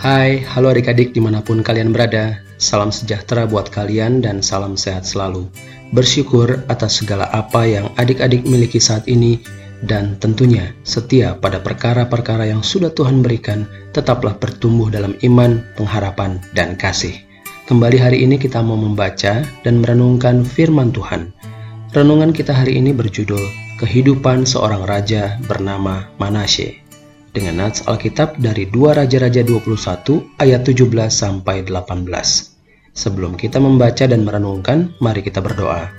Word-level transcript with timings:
Hai, 0.00 0.46
halo 0.46 0.70
adik-adik 0.70 1.10
di 1.10 1.18
mana 1.18 1.42
pun 1.42 1.60
kalian 1.60 1.90
berada. 1.90 2.38
Salam 2.62 2.94
sejahtera 2.94 3.50
buat 3.50 3.68
kalian 3.74 4.22
dan 4.22 4.40
salam 4.40 4.78
sehat 4.78 5.02
selalu. 5.02 5.50
Bersyukur 5.90 6.62
atas 6.70 7.02
segala 7.02 7.26
apa 7.34 7.66
yang 7.66 7.90
adik-adik 7.98 8.46
miliki 8.46 8.78
saat 8.78 9.10
ini 9.10 9.42
dan 9.82 10.14
tentunya 10.22 10.70
setia 10.86 11.34
pada 11.34 11.58
perkara-perkara 11.58 12.46
yang 12.46 12.62
sudah 12.62 12.94
Tuhan 12.94 13.26
berikan, 13.26 13.66
tetaplah 13.90 14.38
bertumbuh 14.38 14.86
dalam 14.86 15.18
iman, 15.26 15.66
pengharapan, 15.74 16.38
dan 16.54 16.78
kasih. 16.78 17.18
Kembali 17.66 17.98
hari 17.98 18.22
ini 18.22 18.38
kita 18.38 18.62
mau 18.62 18.78
membaca 18.78 19.42
dan 19.42 19.74
merenungkan 19.82 20.46
firman 20.46 20.94
Tuhan. 20.94 21.34
Renungan 21.90 22.30
kita 22.30 22.54
hari 22.54 22.78
ini 22.78 22.94
berjudul 22.94 23.42
Kehidupan 23.82 24.46
Seorang 24.46 24.86
Raja 24.86 25.42
Bernama 25.42 26.06
Manasye 26.22 26.86
dengan 27.30 27.66
nats 27.66 27.86
Alkitab 27.86 28.38
dari 28.42 28.66
2 28.66 28.94
Raja-Raja 28.94 29.42
21 29.46 30.38
ayat 30.38 30.60
17 30.66 30.86
sampai 31.10 31.62
18. 31.66 32.59
Sebelum 32.94 33.38
kita 33.38 33.62
membaca 33.62 34.04
dan 34.06 34.26
merenungkan, 34.26 34.94
mari 34.98 35.22
kita 35.22 35.38
berdoa. 35.38 35.90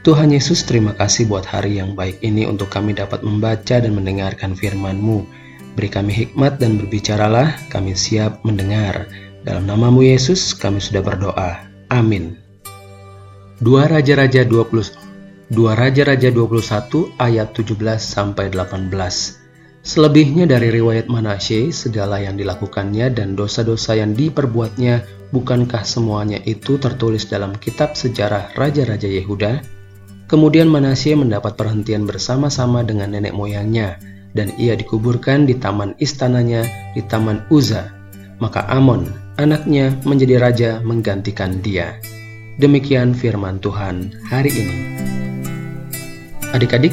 Tuhan 0.00 0.32
Yesus, 0.32 0.64
terima 0.64 0.96
kasih 0.96 1.28
buat 1.28 1.44
hari 1.44 1.76
yang 1.76 1.92
baik 1.92 2.24
ini 2.24 2.48
untuk 2.48 2.72
kami 2.72 2.96
dapat 2.96 3.20
membaca 3.20 3.76
dan 3.76 3.92
mendengarkan 3.92 4.56
firman-Mu. 4.56 5.28
Beri 5.76 5.88
kami 5.92 6.12
hikmat 6.12 6.56
dan 6.56 6.80
berbicaralah, 6.80 7.52
kami 7.68 7.92
siap 7.92 8.40
mendengar. 8.42 9.08
Dalam 9.44 9.68
namamu 9.68 10.00
Yesus, 10.04 10.56
kami 10.56 10.80
sudah 10.80 11.04
berdoa. 11.04 11.64
Amin. 11.92 12.40
2 13.60 13.92
Raja-Raja 13.92 14.48
20 14.48 15.00
2 15.50 15.74
Raja-Raja 15.74 16.30
21 16.30 17.10
ayat 17.18 17.50
17 17.52 17.74
sampai 17.98 18.54
18. 18.54 19.39
Selebihnya 19.80 20.44
dari 20.44 20.68
riwayat 20.68 21.08
Manasye, 21.08 21.72
segala 21.72 22.20
yang 22.20 22.36
dilakukannya 22.36 23.16
dan 23.16 23.32
dosa-dosa 23.32 23.96
yang 23.96 24.12
diperbuatnya, 24.12 25.08
bukankah 25.32 25.88
semuanya 25.88 26.36
itu 26.44 26.76
tertulis 26.76 27.24
dalam 27.24 27.56
kitab 27.56 27.96
sejarah 27.96 28.52
Raja-Raja 28.52 29.08
Yehuda? 29.08 29.64
Kemudian 30.28 30.68
Manasye 30.68 31.16
mendapat 31.16 31.56
perhentian 31.56 32.04
bersama-sama 32.04 32.84
dengan 32.84 33.16
nenek 33.16 33.32
moyangnya, 33.32 33.96
dan 34.36 34.52
ia 34.60 34.76
dikuburkan 34.76 35.48
di 35.48 35.56
taman 35.56 35.96
istananya 35.96 36.68
di 36.92 37.00
Taman 37.00 37.48
Uza. 37.48 37.88
Maka 38.36 38.68
Amon, 38.68 39.08
anaknya, 39.40 39.96
menjadi 40.04 40.36
raja 40.40 40.70
menggantikan 40.84 41.64
dia. 41.64 41.96
Demikian 42.60 43.16
firman 43.16 43.56
Tuhan 43.64 44.12
hari 44.28 44.52
ini. 44.52 44.76
Adik-adik, 46.52 46.92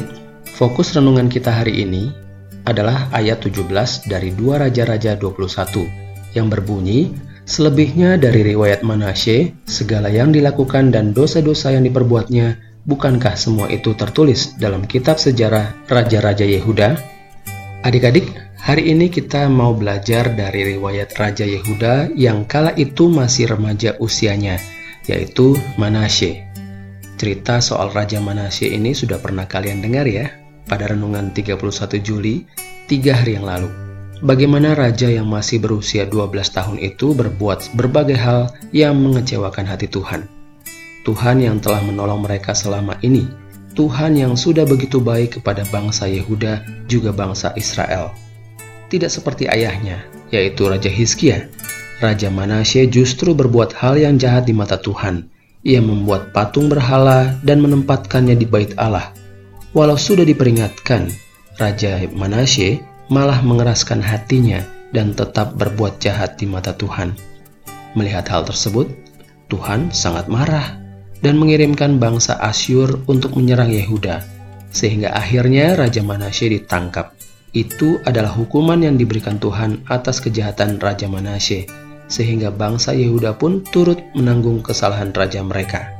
fokus 0.56 0.96
renungan 0.96 1.28
kita 1.28 1.52
hari 1.52 1.84
ini 1.84 2.27
adalah 2.68 3.08
ayat 3.16 3.40
17 3.40 3.64
dari 4.12 4.36
2 4.36 4.62
Raja-Raja 4.68 5.16
21 5.16 6.36
yang 6.36 6.52
berbunyi, 6.52 7.08
Selebihnya 7.48 8.20
dari 8.20 8.44
riwayat 8.44 8.84
Manasye, 8.84 9.56
segala 9.64 10.12
yang 10.12 10.36
dilakukan 10.36 10.92
dan 10.92 11.16
dosa-dosa 11.16 11.72
yang 11.72 11.80
diperbuatnya, 11.88 12.60
bukankah 12.84 13.40
semua 13.40 13.72
itu 13.72 13.96
tertulis 13.96 14.52
dalam 14.60 14.84
kitab 14.84 15.16
sejarah 15.16 15.88
Raja-Raja 15.88 16.44
Yehuda? 16.44 17.00
Adik-adik, 17.88 18.28
hari 18.60 18.92
ini 18.92 19.08
kita 19.08 19.48
mau 19.48 19.72
belajar 19.72 20.28
dari 20.36 20.76
riwayat 20.76 21.16
Raja 21.16 21.48
Yehuda 21.48 22.12
yang 22.12 22.44
kala 22.44 22.76
itu 22.76 23.08
masih 23.08 23.48
remaja 23.48 23.96
usianya, 23.96 24.60
yaitu 25.08 25.56
Manasye. 25.80 26.44
Cerita 27.16 27.64
soal 27.64 27.96
Raja 27.96 28.20
Manasye 28.20 28.76
ini 28.76 28.92
sudah 28.92 29.16
pernah 29.24 29.48
kalian 29.48 29.80
dengar 29.80 30.04
ya? 30.04 30.47
Pada 30.68 30.92
renungan 30.92 31.32
31 31.32 31.56
Juli, 32.04 32.44
tiga 32.86 33.16
hari 33.16 33.40
yang 33.40 33.48
lalu. 33.48 33.72
Bagaimana 34.18 34.74
raja 34.74 35.08
yang 35.08 35.30
masih 35.30 35.62
berusia 35.62 36.04
12 36.04 36.50
tahun 36.50 36.76
itu 36.82 37.14
berbuat 37.14 37.72
berbagai 37.78 38.18
hal 38.18 38.52
yang 38.74 38.98
mengecewakan 39.00 39.64
hati 39.64 39.88
Tuhan. 39.88 40.28
Tuhan 41.06 41.40
yang 41.40 41.56
telah 41.62 41.80
menolong 41.80 42.26
mereka 42.26 42.52
selama 42.52 42.98
ini, 43.00 43.24
Tuhan 43.78 44.18
yang 44.18 44.34
sudah 44.34 44.66
begitu 44.66 44.98
baik 44.98 45.38
kepada 45.38 45.62
bangsa 45.70 46.10
Yehuda 46.10 46.84
juga 46.90 47.14
bangsa 47.14 47.54
Israel. 47.54 48.10
Tidak 48.90 49.06
seperti 49.06 49.46
ayahnya, 49.46 50.02
yaitu 50.34 50.66
Raja 50.66 50.90
Hizkia. 50.90 51.46
Raja 52.02 52.26
Manasye 52.26 52.90
justru 52.90 53.38
berbuat 53.38 53.70
hal 53.78 54.02
yang 54.02 54.18
jahat 54.18 54.50
di 54.50 54.54
mata 54.54 54.82
Tuhan. 54.82 55.30
Ia 55.62 55.78
membuat 55.78 56.34
patung 56.34 56.66
berhala 56.66 57.38
dan 57.46 57.62
menempatkannya 57.62 58.34
di 58.34 58.46
bait 58.46 58.74
Allah 58.78 59.17
Walau 59.76 60.00
sudah 60.00 60.24
diperingatkan, 60.24 61.12
Raja 61.60 62.08
Manasye 62.16 62.80
malah 63.12 63.44
mengeraskan 63.44 64.00
hatinya 64.00 64.64
dan 64.96 65.12
tetap 65.12 65.60
berbuat 65.60 66.00
jahat 66.00 66.40
di 66.40 66.48
mata 66.48 66.72
Tuhan. 66.72 67.12
Melihat 67.92 68.24
hal 68.32 68.48
tersebut, 68.48 68.88
Tuhan 69.52 69.92
sangat 69.92 70.28
marah 70.32 70.80
dan 71.20 71.36
mengirimkan 71.36 72.00
bangsa 72.00 72.40
Asyur 72.40 73.04
untuk 73.10 73.36
menyerang 73.36 73.68
Yehuda, 73.68 74.24
sehingga 74.72 75.12
akhirnya 75.12 75.76
Raja 75.76 76.00
Manasye 76.00 76.56
ditangkap. 76.56 77.12
Itu 77.52 78.00
adalah 78.08 78.32
hukuman 78.32 78.80
yang 78.80 78.96
diberikan 78.96 79.36
Tuhan 79.36 79.84
atas 79.88 80.24
kejahatan 80.24 80.80
Raja 80.80 81.12
Manasye, 81.12 81.68
sehingga 82.08 82.48
bangsa 82.48 82.96
Yehuda 82.96 83.36
pun 83.36 83.64
turut 83.68 84.00
menanggung 84.16 84.64
kesalahan 84.64 85.12
raja 85.12 85.44
mereka. 85.44 85.97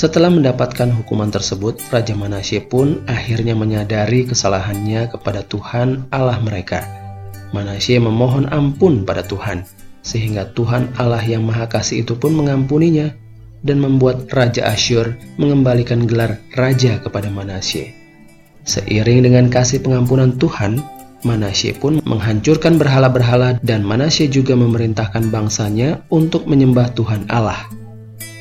Setelah 0.00 0.32
mendapatkan 0.32 0.88
hukuman 0.96 1.28
tersebut, 1.28 1.76
Raja 1.92 2.16
Manasye 2.16 2.64
pun 2.64 3.04
akhirnya 3.04 3.52
menyadari 3.52 4.24
kesalahannya 4.24 5.12
kepada 5.12 5.44
Tuhan 5.44 6.08
Allah 6.08 6.40
mereka. 6.40 6.88
Manasye 7.52 8.00
memohon 8.00 8.48
ampun 8.48 9.04
pada 9.04 9.20
Tuhan, 9.20 9.68
sehingga 10.00 10.56
Tuhan 10.56 10.96
Allah 10.96 11.20
yang 11.20 11.44
Maha 11.44 11.68
Kasih 11.68 12.00
itu 12.00 12.16
pun 12.16 12.32
mengampuninya 12.32 13.12
dan 13.60 13.76
membuat 13.76 14.24
Raja 14.32 14.72
Asyur 14.72 15.20
mengembalikan 15.36 16.08
gelar 16.08 16.40
raja 16.56 16.96
kepada 16.96 17.28
Manasye. 17.28 17.92
Seiring 18.64 19.28
dengan 19.28 19.52
kasih 19.52 19.84
pengampunan 19.84 20.32
Tuhan, 20.40 20.80
Manasye 21.28 21.76
pun 21.76 22.00
menghancurkan 22.08 22.80
berhala-berhala 22.80 23.60
dan 23.60 23.84
Manasye 23.84 24.32
juga 24.32 24.56
memerintahkan 24.56 25.28
bangsanya 25.28 26.00
untuk 26.08 26.48
menyembah 26.48 26.88
Tuhan 26.96 27.28
Allah. 27.28 27.68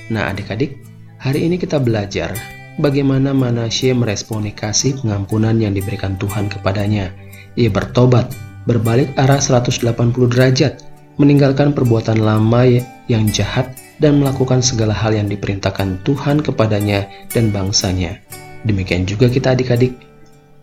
Nah 0.08 0.32
adik-adik, 0.32 0.89
Hari 1.20 1.52
ini 1.52 1.60
kita 1.60 1.84
belajar 1.84 2.32
bagaimana 2.80 3.36
Manasye 3.36 3.92
meresponi 3.92 4.56
kasih 4.56 5.04
pengampunan 5.04 5.52
yang 5.60 5.76
diberikan 5.76 6.16
Tuhan 6.16 6.48
kepadanya. 6.48 7.12
Ia 7.60 7.68
bertobat, 7.68 8.32
berbalik 8.64 9.12
arah 9.20 9.36
180 9.36 9.84
derajat, 10.16 10.80
meninggalkan 11.20 11.76
perbuatan 11.76 12.24
lama 12.24 12.64
yang 13.12 13.28
jahat 13.36 13.76
dan 14.00 14.24
melakukan 14.24 14.64
segala 14.64 14.96
hal 14.96 15.12
yang 15.12 15.28
diperintahkan 15.28 16.00
Tuhan 16.08 16.40
kepadanya 16.40 17.12
dan 17.36 17.52
bangsanya. 17.52 18.16
Demikian 18.64 19.04
juga 19.04 19.28
kita 19.28 19.60
adik-adik. 19.60 20.00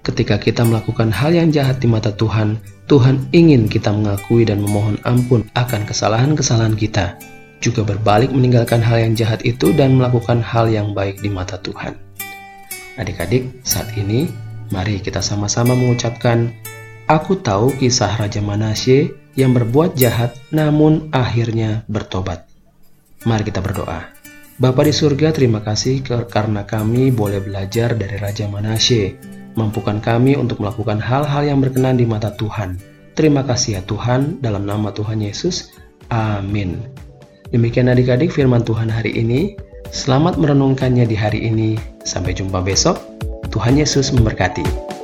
Ketika 0.09 0.41
kita 0.41 0.65
melakukan 0.65 1.13
hal 1.13 1.37
yang 1.37 1.53
jahat 1.53 1.85
di 1.85 1.89
mata 1.93 2.17
Tuhan, 2.17 2.57
Tuhan 2.89 3.29
ingin 3.37 3.69
kita 3.69 3.93
mengakui 3.93 4.49
dan 4.49 4.65
memohon 4.65 4.97
ampun 5.05 5.45
akan 5.53 5.85
kesalahan-kesalahan 5.85 6.81
kita 6.81 7.36
juga 7.61 7.83
berbalik 7.83 8.31
meninggalkan 8.33 8.81
hal 8.85 9.01
yang 9.01 9.13
jahat 9.17 9.43
itu 9.43 9.73
dan 9.73 9.97
melakukan 9.97 10.45
hal 10.45 10.69
yang 10.69 10.93
baik 10.93 11.21
di 11.21 11.33
mata 11.33 11.57
Tuhan. 11.61 11.97
Adik-adik, 12.97 13.65
saat 13.65 13.93
ini 13.97 14.29
mari 14.73 15.01
kita 15.01 15.21
sama-sama 15.21 15.77
mengucapkan, 15.77 16.53
Aku 17.07 17.39
tahu 17.39 17.71
kisah 17.79 18.19
Raja 18.19 18.43
Manasye 18.43 19.15
yang 19.39 19.55
berbuat 19.55 19.95
jahat 19.95 20.35
namun 20.51 21.07
akhirnya 21.15 21.87
bertobat. 21.87 22.51
Mari 23.23 23.47
kita 23.47 23.63
berdoa. 23.63 24.11
Bapa 24.57 24.83
di 24.83 24.91
surga, 24.91 25.31
terima 25.37 25.63
kasih 25.63 26.03
karena 26.03 26.65
kami 26.65 27.13
boleh 27.13 27.45
belajar 27.45 27.95
dari 27.95 28.17
Raja 28.19 28.49
Manasye. 28.49 29.21
Mampukan 29.55 30.01
kami 30.03 30.35
untuk 30.35 30.65
melakukan 30.65 30.99
hal-hal 30.99 31.47
yang 31.47 31.61
berkenan 31.61 32.01
di 32.01 32.09
mata 32.09 32.33
Tuhan. 32.35 32.81
Terima 33.15 33.45
kasih 33.45 33.79
ya 33.79 33.83
Tuhan, 33.85 34.41
dalam 34.41 34.65
nama 34.65 34.91
Tuhan 34.91 35.21
Yesus. 35.23 35.77
Amin. 36.11 36.96
Demikian 37.55 37.87
adik-adik 37.87 38.35
firman 38.35 38.67
Tuhan 38.67 38.91
hari 38.91 39.15
ini. 39.15 39.55
Selamat 39.95 40.35
merenungkannya 40.35 41.07
di 41.07 41.15
hari 41.15 41.47
ini. 41.47 41.79
Sampai 42.03 42.35
jumpa 42.35 42.59
besok. 42.59 42.99
Tuhan 43.55 43.79
Yesus 43.79 44.11
memberkati. 44.11 44.96